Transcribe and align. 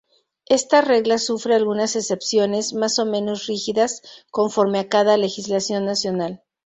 Esta 0.47 0.81
regla 0.81 1.19
sufre 1.19 1.53
algunas 1.53 1.95
excepciones, 1.95 2.73
más 2.73 2.97
o 2.97 3.05
menos 3.05 3.45
rígidas 3.45 4.01
conforme 4.31 4.79
a 4.79 4.89
cada 4.89 5.15
legislación 5.15 5.85
nacional. 5.85 6.41